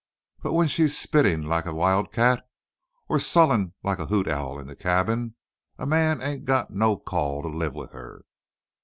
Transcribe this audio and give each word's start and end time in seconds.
But 0.41 0.53
when 0.53 0.67
she's 0.67 0.93
a 0.93 0.95
spittin' 0.95 1.45
like 1.45 1.67
a 1.67 1.75
wildcat 1.75 2.43
or 3.07 3.17
a 3.17 3.19
sullenin' 3.19 3.73
like 3.83 3.99
a 3.99 4.07
hoot 4.07 4.27
owl 4.27 4.57
in 4.57 4.65
the 4.65 4.75
cabin, 4.75 5.35
a 5.77 5.85
man 5.85 6.23
ain't 6.23 6.45
got 6.45 6.71
no 6.71 6.97
call 6.97 7.43
to 7.43 7.47
live 7.47 7.75
with 7.75 7.91
her." 7.91 8.25